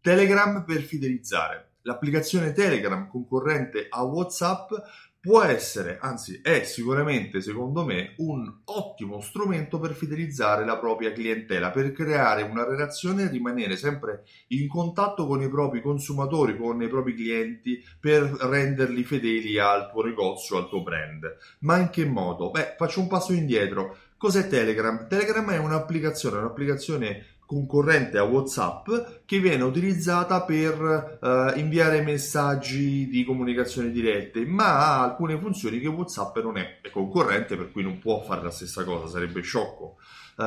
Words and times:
Telegram 0.00 0.64
per 0.64 0.80
fidelizzare. 0.80 1.66
L'applicazione 1.82 2.52
Telegram 2.52 3.08
concorrente 3.08 3.86
a 3.88 4.02
WhatsApp 4.02 4.72
può 5.20 5.42
essere, 5.42 5.98
anzi 6.00 6.40
è 6.42 6.62
sicuramente 6.62 7.40
secondo 7.40 7.84
me 7.84 8.14
un 8.18 8.60
ottimo 8.64 9.20
strumento 9.20 9.78
per 9.78 9.92
fidelizzare 9.92 10.64
la 10.64 10.78
propria 10.78 11.12
clientela, 11.12 11.70
per 11.70 11.92
creare 11.92 12.42
una 12.42 12.64
relazione 12.64 13.24
e 13.24 13.28
rimanere 13.28 13.76
sempre 13.76 14.24
in 14.48 14.68
contatto 14.68 15.26
con 15.26 15.42
i 15.42 15.48
propri 15.48 15.82
consumatori, 15.82 16.56
con 16.56 16.80
i 16.82 16.88
propri 16.88 17.14
clienti, 17.14 17.82
per 17.98 18.22
renderli 18.22 19.02
fedeli 19.02 19.58
al 19.58 19.90
tuo 19.90 20.04
negozio, 20.04 20.56
al 20.56 20.68
tuo 20.68 20.82
brand. 20.82 21.36
Ma 21.60 21.78
in 21.78 21.90
che 21.90 22.04
modo? 22.04 22.50
Beh, 22.50 22.76
faccio 22.76 23.00
un 23.00 23.08
passo 23.08 23.32
indietro. 23.32 23.96
Cos'è 24.18 24.48
Telegram? 24.48 25.06
Telegram 25.06 25.48
è 25.52 25.58
un'applicazione, 25.58 26.38
un'applicazione 26.38 27.36
concorrente 27.46 28.18
a 28.18 28.24
WhatsApp 28.24 28.88
che 29.24 29.38
viene 29.38 29.62
utilizzata 29.62 30.42
per 30.42 31.18
uh, 31.20 31.56
inviare 31.56 32.02
messaggi 32.02 33.08
di 33.08 33.24
comunicazione 33.24 33.92
dirette, 33.92 34.44
ma 34.44 34.80
ha 34.80 35.02
alcune 35.04 35.38
funzioni 35.38 35.78
che 35.78 35.86
WhatsApp 35.86 36.36
non 36.38 36.58
è, 36.58 36.80
è 36.82 36.90
concorrente 36.90 37.56
per 37.56 37.70
cui 37.70 37.84
non 37.84 38.00
può 38.00 38.20
fare 38.24 38.42
la 38.42 38.50
stessa 38.50 38.82
cosa, 38.82 39.06
sarebbe 39.06 39.40
sciocco. 39.40 39.98
Uh, 40.36 40.42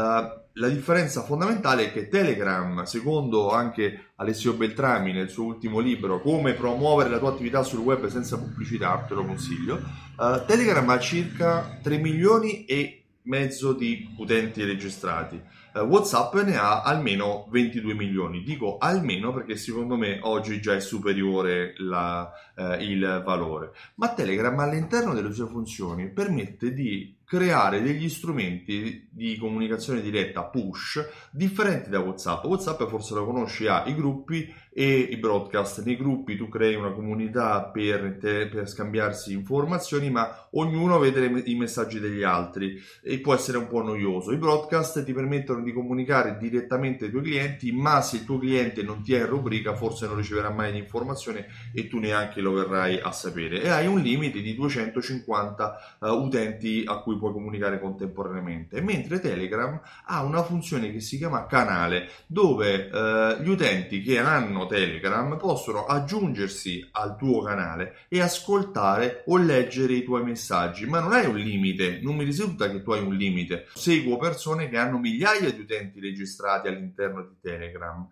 la 0.54 0.68
differenza 0.68 1.24
fondamentale 1.24 1.86
è 1.86 1.92
che 1.94 2.10
Telegram, 2.10 2.84
secondo 2.84 3.52
anche 3.52 4.12
Alessio 4.18 4.54
Beltrami 4.54 5.14
nel 5.14 5.30
suo 5.30 5.46
ultimo 5.46 5.80
libro, 5.80 6.20
Come 6.22 6.54
promuovere 6.54 7.10
la 7.10 7.20
tua 7.20 7.30
attività 7.30 7.64
sul 7.64 7.80
web 7.80 8.06
senza 8.08 8.38
pubblicità, 8.38 9.06
te 9.08 9.14
lo 9.14 9.26
consiglio, 9.26 9.82
uh, 10.18 10.46
Telegram 10.46 10.88
ha 10.90 11.00
circa 11.00 11.80
3 11.82 11.98
milioni 11.98 12.66
e 12.66 13.01
mezzo 13.24 13.74
di 13.74 14.14
utenti 14.18 14.64
registrati 14.64 15.42
eh, 15.74 15.80
WhatsApp 15.80 16.36
ne 16.44 16.58
ha 16.58 16.82
almeno 16.82 17.48
22 17.50 17.94
milioni. 17.94 18.44
Dico 18.44 18.78
almeno 18.78 19.34
perché 19.34 19.56
secondo 19.56 19.96
me 19.96 20.20
oggi 20.22 20.60
già 20.60 20.76
è 20.76 20.80
superiore 20.80 21.74
la, 21.78 22.32
eh, 22.56 22.84
il 22.84 23.22
valore. 23.26 23.72
Ma 23.96 24.14
Telegram 24.14 24.58
all'interno 24.60 25.14
delle 25.14 25.32
sue 25.32 25.48
funzioni 25.48 26.10
permette 26.10 26.74
di 26.74 27.16
creare 27.32 27.82
degli 27.82 28.10
strumenti 28.10 29.08
di 29.10 29.38
comunicazione 29.38 30.02
diretta 30.02 30.44
push 30.44 31.02
differenti 31.32 31.90
da 31.90 32.00
WhatsApp. 32.00 32.44
WhatsApp 32.44 32.84
forse 32.90 33.14
lo 33.14 33.26
conosci, 33.26 33.68
ha 33.68 33.86
i 33.86 33.96
gruppi 33.96 34.54
e 34.74 35.00
i 35.00 35.16
broadcast. 35.18 35.84
Nei 35.84 35.96
gruppi 35.96 36.36
tu 36.36 36.50
crei 36.50 36.76
una 36.76 36.92
comunità 36.92 37.64
per, 37.64 38.18
te, 38.20 38.48
per 38.48 38.70
scambiarsi 38.70 39.32
informazioni, 39.34 40.10
ma 40.10 40.48
ognuno 40.52 41.00
vede 41.00 41.22
le, 41.22 41.42
i 41.46 41.56
messaggi 41.56 42.00
degli 42.00 42.24
altri 42.24 42.82
e 43.02 43.20
può 43.20 43.34
essere 43.34 43.58
un 43.58 43.68
po' 43.68 43.82
noioso. 43.82 44.32
I 44.32 44.38
broadcast 44.38 45.04
ti 45.04 45.14
permettono 45.14 45.62
di 45.62 45.72
comunicare 45.72 46.38
direttamente 46.38 47.06
ai 47.06 47.12
tuoi 47.12 47.24
clienti, 47.24 47.72
ma 47.72 48.02
se 48.02 48.18
il 48.18 48.26
tuo 48.26 48.40
cliente 48.40 48.84
non 48.84 49.02
ti 49.02 49.14
è 49.14 49.20
in 49.20 49.28
rubrica, 49.28 49.74
forse 49.74 50.06
non 50.06 50.18
riceverà 50.18 50.50
mai 50.50 50.74
l'informazione 50.74 51.48
e 51.74 51.88
tu 51.88 52.00
neanche 52.00 52.42
lo 52.42 52.52
verrai 52.52 53.00
a 53.00 53.12
sapere. 53.14 53.62
E 53.62 53.70
hai 53.70 53.88
un 53.88 54.00
limite 54.00 54.42
di 54.42 54.54
250 54.54 55.98
uh, 56.00 56.08
utenti 56.08 56.84
a 56.86 57.00
cui 57.00 57.20
puoi 57.22 57.34
comunicare 57.34 57.80
contemporaneamente, 57.80 58.82
mentre 58.82 59.20
Telegram 59.20 59.80
ha 60.06 60.24
una 60.24 60.42
funzione 60.42 60.92
che 60.92 61.00
si 61.00 61.18
chiama 61.18 61.46
canale, 61.46 62.10
dove 62.26 62.90
eh, 62.90 63.38
gli 63.44 63.48
utenti 63.48 64.02
che 64.02 64.18
hanno 64.18 64.66
Telegram 64.66 65.38
possono 65.38 65.86
aggiungersi 65.86 66.90
al 66.94 67.16
tuo 67.18 67.44
canale 67.44 68.08
e 68.08 68.22
ascoltare 68.22 69.24
o 69.28 69.38
leggere 69.38 69.94
i 69.94 70.04
tuoi 70.04 70.24
messaggi, 70.24 70.88
ma 70.88 71.00
non 71.00 71.14
hai 71.14 71.28
un 71.28 71.38
limite, 71.38 72.00
non 72.02 72.16
mi 72.16 72.24
risulta 72.24 72.72
che 72.72 72.82
tu 72.82 72.92
hai 72.92 73.04
un 73.04 73.16
limite. 73.16 73.68
Seguo 73.76 74.18
persone 74.18 74.68
che 74.68 74.78
hanno 74.78 74.98
migliaia 74.98 75.52
di 75.52 75.62
utenti 75.62 76.00
registrati 76.00 76.68
all'interno 76.68 77.22
di 77.22 77.36
Telegram. 77.40 78.10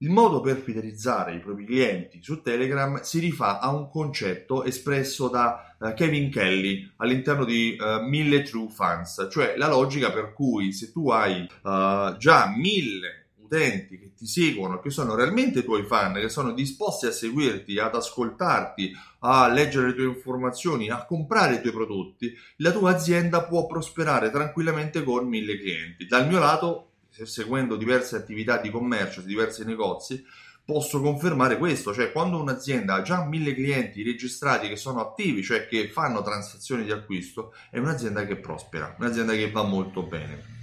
Il 0.00 0.10
modo 0.10 0.40
per 0.40 0.58
fidelizzare 0.58 1.34
i 1.34 1.40
propri 1.40 1.64
clienti 1.64 2.22
su 2.22 2.40
Telegram 2.40 3.00
si 3.02 3.18
rifà 3.18 3.58
a 3.58 3.70
un 3.70 3.90
concetto 3.90 4.62
espresso 4.62 5.26
da 5.28 5.74
uh, 5.76 5.92
Kevin 5.92 6.30
Kelly 6.30 6.88
all'interno 6.98 7.44
di 7.44 7.76
uh, 7.76 7.84
eh, 7.84 8.00
1000 8.02 8.42
True 8.42 8.68
Fans, 8.68 9.26
cioè 9.28 9.56
la 9.56 9.66
logica 9.66 10.12
per 10.12 10.32
cui 10.34 10.72
se 10.72 10.92
tu 10.92 11.10
hai 11.10 11.40
uh, 11.40 12.16
già 12.16 12.54
mille 12.56 13.30
utenti 13.42 13.98
che 13.98 14.12
ti 14.14 14.26
seguono, 14.26 14.78
che 14.78 14.90
sono 14.90 15.16
realmente 15.16 15.64
tuoi 15.64 15.82
fan, 15.82 16.12
che 16.12 16.28
sono 16.28 16.52
disposti 16.52 17.06
a 17.06 17.10
seguirti, 17.10 17.78
ad 17.80 17.96
ascoltarti, 17.96 18.92
a 19.20 19.48
leggere 19.48 19.88
le 19.88 19.94
tue 19.94 20.04
informazioni, 20.04 20.90
a 20.90 21.04
comprare 21.06 21.54
i 21.54 21.60
tuoi 21.60 21.72
prodotti, 21.72 22.32
la 22.58 22.70
tua 22.70 22.94
azienda 22.94 23.42
può 23.42 23.66
prosperare 23.66 24.30
tranquillamente 24.30 25.02
con 25.02 25.26
mille 25.26 25.58
clienti. 25.58 26.06
Dal 26.06 26.28
mio 26.28 26.38
lato 26.38 26.87
seguendo 27.26 27.76
diverse 27.76 28.16
attività 28.16 28.58
di 28.58 28.70
commercio, 28.70 29.20
diversi 29.20 29.64
negozi, 29.64 30.24
posso 30.68 31.00
confermare 31.00 31.56
questo, 31.56 31.94
cioè 31.94 32.12
quando 32.12 32.38
un'azienda 32.38 32.96
ha 32.96 33.02
già 33.02 33.24
mille 33.24 33.54
clienti 33.54 34.02
registrati 34.02 34.68
che 34.68 34.76
sono 34.76 35.00
attivi, 35.00 35.42
cioè 35.42 35.66
che 35.66 35.88
fanno 35.88 36.22
transazioni 36.22 36.84
di 36.84 36.92
acquisto, 36.92 37.54
è 37.70 37.78
un'azienda 37.78 38.26
che 38.26 38.36
prospera, 38.36 38.94
un'azienda 38.98 39.32
che 39.32 39.50
va 39.50 39.62
molto 39.62 40.02
bene. 40.02 40.56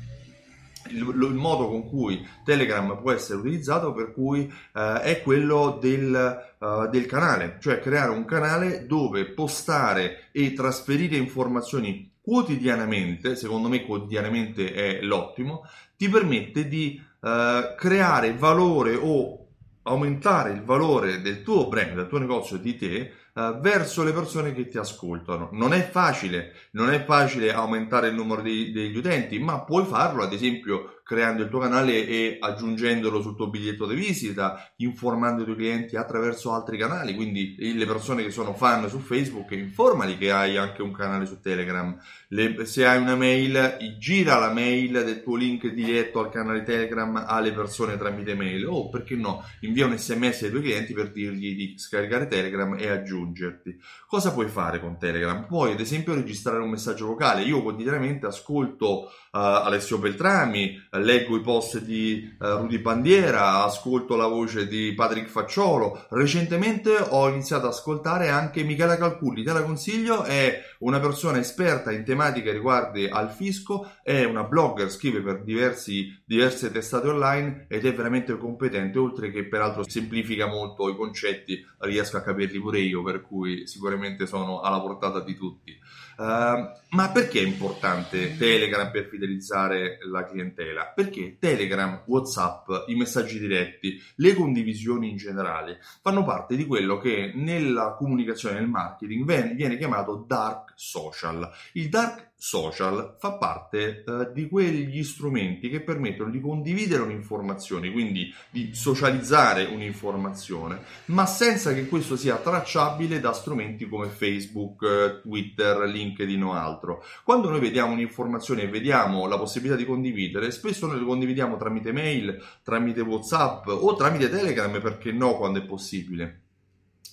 Il, 0.89 0.97
il 0.99 1.33
modo 1.33 1.67
con 1.67 1.89
cui 1.89 2.23
Telegram 2.43 3.01
può 3.01 3.13
essere 3.13 3.39
utilizzato 3.39 3.93
per 3.93 4.13
cui 4.13 4.47
eh, 4.75 5.01
è 5.01 5.23
quello 5.23 5.79
del, 5.81 6.43
uh, 6.59 6.87
del 6.87 7.07
canale, 7.07 7.57
cioè 7.59 7.79
creare 7.79 8.11
un 8.11 8.25
canale 8.25 8.85
dove 8.85 9.25
postare 9.25 10.29
e 10.31 10.53
trasferire 10.53 11.17
informazioni 11.17 12.14
quotidianamente, 12.25 13.35
secondo 13.35 13.67
me 13.67 13.85
quotidianamente 13.85 14.73
è 14.73 15.01
l'ottimo, 15.03 15.61
ti 15.95 16.09
permette 16.09 16.67
di 16.67 16.99
uh, 17.19 17.75
creare 17.77 18.33
valore 18.33 18.95
o 18.99 19.45
aumentare 19.83 20.53
il 20.53 20.63
valore 20.63 21.21
del 21.21 21.43
tuo 21.43 21.67
brand, 21.67 21.93
del 21.93 22.07
tuo 22.07 22.17
negozio, 22.17 22.57
di 22.57 22.75
te, 22.75 23.13
uh, 23.35 23.59
verso 23.59 24.03
le 24.03 24.11
persone 24.11 24.53
che 24.53 24.67
ti 24.67 24.77
ascoltano. 24.77 25.49
Non 25.51 25.73
è 25.73 25.87
facile, 25.89 26.53
non 26.71 26.91
è 26.91 27.03
facile 27.05 27.53
aumentare 27.53 28.07
il 28.07 28.15
numero 28.15 28.41
di, 28.41 28.71
degli 28.71 28.97
utenti, 28.97 29.39
ma 29.39 29.61
puoi 29.61 29.85
farlo, 29.85 30.23
ad 30.23 30.33
esempio, 30.33 30.95
creando 31.05 31.43
il 31.43 31.49
tuo 31.49 31.59
canale 31.59 32.07
e 32.07 32.37
aggiungendolo 32.39 33.21
sul 33.21 33.35
tuo 33.35 33.47
biglietto 33.47 33.85
di 33.85 33.93
visita, 33.93 34.71
informando 34.77 35.43
i 35.43 35.45
tuoi 35.45 35.57
clienti 35.57 35.95
attraverso 35.95 36.51
altri 36.51 36.79
canali, 36.79 37.13
quindi 37.13 37.55
le 37.59 37.85
persone 37.85 38.23
che 38.23 38.31
sono 38.31 38.55
fan 38.55 38.89
su 38.89 38.97
Facebook, 38.97 39.51
informali 39.51 40.17
che 40.17 40.31
hai 40.31 40.57
anche 40.57 40.81
un 40.81 40.91
canale 40.91 41.27
su 41.27 41.39
Telegram. 41.39 41.95
Le, 42.29 42.65
se 42.65 42.87
hai 42.87 42.99
una 42.99 43.15
mail, 43.15 43.77
gira 43.99 44.39
la 44.39 44.51
mail 44.51 45.03
del 45.03 45.21
tuo 45.21 45.35
link 45.35 45.67
diretto 45.67 46.19
al 46.19 46.31
canale 46.31 46.63
Telegram 46.63 47.23
alle 47.27 47.51
persone 47.51 47.97
tramite 47.97 48.33
mail 48.33 48.65
o 48.65 48.89
perché 48.89 49.15
no, 49.15 49.43
invia 49.59 49.85
un 49.85 49.95
sms 49.95 50.41
ai 50.41 50.49
tuoi 50.49 50.63
clienti 50.63 50.93
per 50.93 51.11
dirgli 51.11 51.55
di 51.55 51.77
scaricare 51.77 52.25
Telegram 52.25 52.75
e 52.79 52.89
aggiungerti. 53.25 53.77
Cosa 54.07 54.31
puoi 54.31 54.47
fare 54.47 54.79
con 54.79 54.97
Telegram? 54.97 55.45
Puoi 55.45 55.71
ad 55.71 55.79
esempio 55.79 56.13
registrare 56.13 56.59
un 56.59 56.69
messaggio 56.69 57.07
vocale. 57.07 57.43
Io 57.43 57.61
quotidianamente 57.61 58.25
ascolto 58.25 59.03
uh, 59.03 59.09
Alessio 59.31 59.97
Beltrami, 59.97 60.77
leggo 60.91 61.35
i 61.35 61.41
post 61.41 61.79
di 61.81 62.35
uh, 62.39 62.45
Rudy 62.57 62.79
Bandiera, 62.79 63.63
ascolto 63.63 64.15
la 64.15 64.27
voce 64.27 64.67
di 64.67 64.93
Patrick 64.95 65.27
Facciolo. 65.27 66.05
Recentemente 66.09 66.95
ho 67.09 67.27
iniziato 67.29 67.65
ad 67.65 67.73
ascoltare 67.73 68.29
anche 68.29 68.63
Michela 68.63 68.97
Calculli, 68.97 69.43
te 69.43 69.51
la 69.51 69.63
consiglio, 69.63 70.23
è 70.23 70.61
una 70.79 70.99
persona 70.99 71.39
esperta 71.39 71.91
in 71.91 72.03
tematiche 72.03 72.51
riguardi 72.51 73.07
al 73.07 73.31
fisco, 73.31 73.91
è 74.03 74.23
una 74.23 74.43
blogger, 74.43 74.89
scrive 74.89 75.21
per 75.21 75.43
diversi, 75.43 76.21
diverse 76.25 76.71
testate 76.71 77.07
online 77.07 77.65
ed 77.67 77.85
è 77.85 77.93
veramente 77.93 78.37
competente, 78.37 78.99
oltre 78.99 79.31
che 79.31 79.47
peraltro 79.47 79.87
semplifica 79.87 80.47
molto 80.47 80.89
i 80.89 80.95
concetti, 80.95 81.65
riesco 81.79 82.17
a 82.17 82.21
capirli 82.21 82.59
pure 82.59 82.79
io, 82.79 83.01
per 83.15 83.21
cui 83.21 83.65
sicuramente 83.65 84.25
sono 84.27 84.59
alla 84.59 84.81
portata 84.81 85.21
di 85.21 85.35
tutti. 85.35 85.77
Uh, 86.17 86.71
ma 86.89 87.09
perché 87.13 87.39
è 87.39 87.45
importante 87.45 88.37
Telegram 88.37 88.91
per 88.91 89.07
fidelizzare 89.07 89.99
la 90.09 90.25
clientela? 90.25 90.91
Perché 90.93 91.37
Telegram, 91.39 92.03
WhatsApp, 92.05 92.69
i 92.87 92.95
messaggi 92.95 93.39
diretti, 93.39 94.01
le 94.15 94.33
condivisioni 94.33 95.09
in 95.09 95.17
generale 95.17 95.79
fanno 96.01 96.23
parte 96.23 96.55
di 96.55 96.65
quello 96.65 96.97
che 96.97 97.31
nella 97.35 97.95
comunicazione 97.97 98.57
e 98.57 98.59
nel 98.59 98.69
marketing 98.69 99.55
viene 99.55 99.77
chiamato 99.77 100.23
dark 100.27 100.73
social. 100.75 101.49
Il 101.73 101.89
dark 101.89 102.33
social 102.37 103.15
fa 103.17 103.33
parte 103.33 104.03
eh, 104.03 104.31
di 104.33 104.47
quegli 104.47 105.03
strumenti 105.03 105.69
che 105.69 105.81
permettono 105.81 106.29
di 106.29 106.39
condividere 106.39 107.01
un'informazione, 107.01 107.91
quindi 107.91 108.33
di 108.49 108.73
socializzare 108.73 109.65
un'informazione, 109.65 110.79
ma 111.05 111.25
senza 111.25 111.73
che 111.73 111.87
questo 111.87 112.15
sia 112.15 112.35
tracciabile 112.35 113.19
da 113.19 113.33
strumenti 113.33 113.87
come 113.87 114.09
Facebook, 114.09 114.83
eh, 114.83 115.21
Twitter, 115.21 115.87
LinkedIn 115.87 116.43
o 116.43 116.53
altro. 116.53 117.03
Quando 117.23 117.49
noi 117.49 117.59
vediamo 117.59 117.93
un'informazione 117.93 118.63
e 118.63 118.67
vediamo 118.67 119.27
la 119.27 119.37
possibilità 119.37 119.77
di 119.77 119.85
condividere, 119.85 120.51
spesso 120.51 120.87
noi 120.87 120.99
lo 120.99 121.05
condividiamo 121.05 121.57
tramite 121.57 121.91
mail, 121.91 122.41
tramite 122.63 123.01
WhatsApp 123.01 123.67
o 123.67 123.95
tramite 123.95 124.29
Telegram, 124.29 124.79
perché 124.81 125.11
no, 125.11 125.37
quando 125.37 125.59
è 125.59 125.65
possibile. 125.65 126.44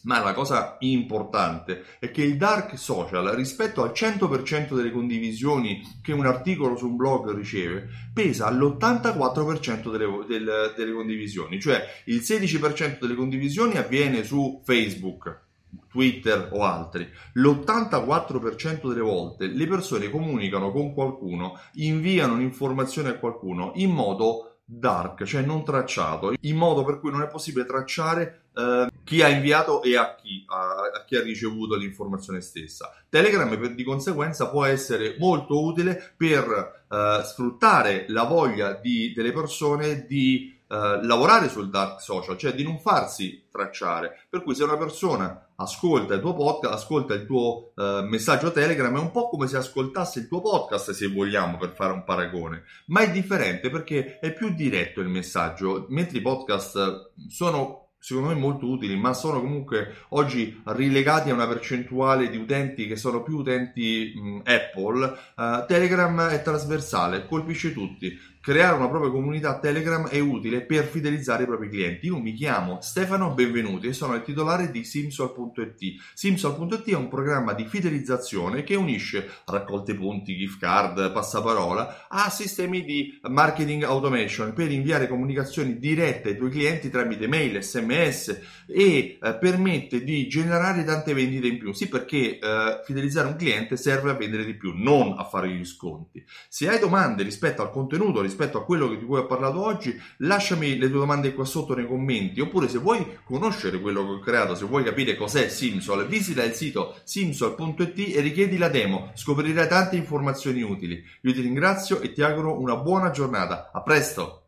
Ma 0.05 0.21
la 0.21 0.33
cosa 0.33 0.77
importante 0.81 1.85
è 2.01 2.11
che 2.11 2.23
il 2.23 2.37
dark 2.37 2.77
social, 2.77 3.25
rispetto 3.37 3.83
al 3.83 3.93
100% 3.95 4.75
delle 4.75 4.91
condivisioni 4.91 5.81
che 6.03 6.13
un 6.13 6.27
articolo 6.27 6.77
su 6.77 6.89
un 6.89 6.97
blog 6.97 7.33
riceve, 7.33 7.89
pesa 8.13 8.47
all'84% 8.47 9.91
delle, 9.91 10.25
del, 10.27 10.75
delle 10.77 10.93
condivisioni, 10.93 11.61
cioè 11.61 11.85
il 12.07 12.19
16% 12.19 12.99
delle 13.01 13.15
condivisioni 13.15 13.77
avviene 13.77 14.25
su 14.25 14.61
Facebook, 14.65 15.41
Twitter 15.89 16.49
o 16.53 16.65
altri, 16.65 17.09
l'84% 17.35 18.89
delle 18.89 19.01
volte 19.01 19.47
le 19.47 19.67
persone 19.67 20.11
comunicano 20.11 20.73
con 20.73 20.95
qualcuno, 20.95 21.59
inviano 21.75 22.35
un'informazione 22.35 23.11
a 23.11 23.19
qualcuno 23.19 23.73
in 23.77 23.91
modo 23.91 24.52
dark, 24.65 25.25
cioè 25.25 25.43
non 25.43 25.65
tracciato, 25.65 26.35
in 26.41 26.57
modo 26.57 26.85
per 26.85 27.01
cui 27.01 27.11
non 27.11 27.23
è 27.23 27.29
possibile 27.29 27.65
tracciare 27.65 28.45
eh, 28.55 28.89
chi 29.05 29.23
ha 29.23 29.29
inviato 29.29 29.83
e 29.83 29.97
a 29.97 30.15
chi, 30.15 30.45
a, 30.47 30.91
a 30.95 31.05
chi, 31.05 31.17
ha 31.17 31.23
ricevuto 31.23 31.77
l'informazione 31.77 32.41
stessa. 32.41 32.93
Telegram 33.09 33.49
per, 33.59 33.75
di 33.75 33.85
conseguenza 33.85 34.49
può 34.49 34.65
essere 34.65 35.17
molto 35.19 35.63
utile 35.63 36.15
per 36.17 36.85
eh, 36.89 37.21
sfruttare 37.25 38.07
la 38.09 38.25
voglia 38.25 38.73
di, 38.73 39.13
delle 39.15 39.33
persone 39.33 40.07
di 40.07 40.52
eh, 40.73 41.05
lavorare 41.05 41.51
sul 41.51 41.69
dark 41.69 42.01
social, 42.01 42.39
cioè 42.39 42.55
di 42.55 42.63
non 42.63 42.79
farsi 42.81 43.47
tracciare. 43.51 44.25
Per 44.31 44.43
cui 44.43 44.55
se 44.55 44.65
una 44.65 44.79
persona 44.79 45.51
ascolta 45.57 46.15
il 46.15 46.21
tuo 46.23 46.33
podcast, 46.33 46.73
ascolta 46.73 47.13
il 47.13 47.27
tuo 47.27 47.73
uh, 47.77 48.03
messaggio 48.05 48.53
Telegram, 48.53 48.97
è 48.97 48.99
un 48.99 49.11
po' 49.11 49.29
come 49.29 49.49
se 49.49 49.59
ascoltasse 49.59 50.21
il 50.21 50.29
tuo 50.29 50.41
podcast, 50.41 50.93
se 50.93 51.09
vogliamo, 51.09 51.59
per 51.59 51.75
fare 51.75 51.93
un 51.93 52.05
paragone, 52.05 52.65
ma 52.87 53.03
è 53.03 53.11
differente 53.11 53.69
perché 53.69 54.19
è 54.19 54.33
più 54.33 54.55
diretto 54.55 55.03
il 55.03 55.09
messaggio, 55.09 55.85
mentre 55.91 56.17
i 56.17 56.23
podcast 56.23 57.13
sono 57.29 57.81
secondo 57.99 58.31
me 58.31 58.35
molto 58.35 58.67
utili, 58.67 58.97
ma 58.97 59.13
sono 59.13 59.41
comunque 59.41 60.07
oggi 60.09 60.61
rilegati 60.65 61.31
a 61.31 61.35
una 61.35 61.47
percentuale 61.47 62.31
di 62.31 62.37
utenti 62.37 62.89
che 62.89 62.97
sono 62.97 63.23
più 63.23 63.37
utenti 63.37 64.13
mh, 64.17 64.41
Apple. 64.45 65.05
Uh, 65.37 65.67
Telegram 65.67 66.29
è 66.29 66.43
trasversale, 66.43 67.29
colpisce 67.29 67.73
tutti 67.73 68.19
creare 68.43 68.75
una 68.75 68.89
propria 68.89 69.13
comunità 69.13 69.61
Telegram 69.61 70.09
è 70.09 70.19
utile 70.19 70.63
per 70.63 70.85
fidelizzare 70.85 71.45
i 71.45 71.47
propri 71.47 71.69
clienti. 71.69 72.07
Io 72.07 72.19
mi 72.19 72.33
chiamo 72.33 72.79
Stefano 72.81 73.35
Benvenuti 73.35 73.87
e 73.87 73.93
sono 73.93 74.17
il 74.17 74.25
titolare 74.25 74.73
di 74.73 74.83
Simsol.it. 74.83 76.03
Simsol.it 76.13 76.91
è 76.91 76.97
un 76.97 77.07
programma 77.07 77.53
di 77.53 77.65
fidelizzazione 77.65 78.65
che 78.65 78.75
unisce 78.75 79.31
raccolte 79.45 79.95
punti, 79.95 80.37
gift 80.37 80.59
card, 80.59 81.13
passaparola 81.13 82.09
a 82.09 82.29
sistemi 82.31 82.83
di 82.83 83.17
marketing 83.29 83.85
automation 83.85 84.53
per 84.55 84.73
inviare 84.73 85.07
comunicazioni 85.07 85.79
dirette 85.79 86.31
ai 86.31 86.37
tuoi 86.37 86.51
clienti 86.51 86.91
tramite 86.91 87.29
mail, 87.29 87.63
sms 87.63 88.41
e 88.67 89.19
eh, 89.23 89.35
permette 89.37 90.03
di 90.03 90.27
generare 90.27 90.83
tante 90.83 91.15
vendite 91.15 91.47
in 91.47 91.59
più. 91.59 91.73
Sì, 91.73 91.89
perché 91.89 92.41
eh, 92.41 92.81
fidelizzare 92.85 93.29
un 93.29 93.37
cliente 93.37 93.77
serve 93.77 94.11
a 94.11 94.15
vendere 94.15 94.45
di 94.45 94.55
più, 94.55 94.73
non 94.75 95.15
a 95.17 95.23
fare 95.23 95.49
gli 95.49 95.65
sconti. 95.65 96.25
Se 96.49 96.69
hai 96.69 96.81
domande 96.81 97.23
rispetto 97.23 97.63
al 97.63 97.71
contenuto, 97.71 98.21
rispetto 98.33 98.59
a 98.59 98.65
quello 98.65 98.89
di 98.89 99.05
cui 99.05 99.19
ho 99.19 99.27
parlato 99.27 99.63
oggi, 99.63 100.01
lasciami 100.19 100.79
le 100.79 100.89
tue 100.89 100.99
domande 100.99 101.35
qua 101.35 101.45
sotto 101.45 101.75
nei 101.75 101.87
commenti, 101.87 102.41
oppure 102.41 102.69
se 102.69 102.79
vuoi 102.79 103.19
conoscere 103.25 103.81
quello 103.81 104.05
che 104.05 104.13
ho 104.13 104.19
creato, 104.21 104.55
se 104.55 104.65
vuoi 104.65 104.83
capire 104.83 105.17
cos'è 105.17 105.49
Simsol, 105.49 106.07
visita 106.07 106.43
il 106.43 106.55
sito 106.55 106.97
simsol.it 107.05 108.17
e 108.17 108.21
richiedi 108.21 108.57
la 108.57 108.69
demo, 108.69 109.11
scoprirai 109.15 109.69
tante 109.69 109.97
informazioni 109.97 110.63
utili. 110.63 111.05
Io 111.23 111.33
ti 111.33 111.41
ringrazio 111.41 112.01
e 112.01 112.13
ti 112.13 112.23
auguro 112.23 112.59
una 112.59 112.77
buona 112.77 113.11
giornata. 113.11 113.71
A 113.73 113.83
presto! 113.83 114.42